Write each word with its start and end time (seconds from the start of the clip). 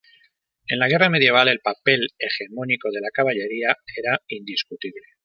En 0.75 0.79
la 0.79 0.87
guerra 0.89 1.09
medieval, 1.11 1.47
el 1.47 1.59
papel 1.59 2.07
hegemónico 2.17 2.89
de 2.89 3.01
la 3.01 3.11
caballería 3.11 3.77
era 3.97 4.19
indiscutible. 4.29 5.05